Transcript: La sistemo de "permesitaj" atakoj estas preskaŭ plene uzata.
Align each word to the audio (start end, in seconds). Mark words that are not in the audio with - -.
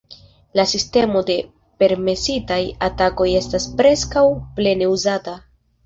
La 0.59 0.63
sistemo 0.71 1.21
de 1.27 1.35
"permesitaj" 1.85 2.59
atakoj 2.91 3.31
estas 3.45 3.71
preskaŭ 3.83 4.29
plene 4.61 4.93
uzata. 4.99 5.43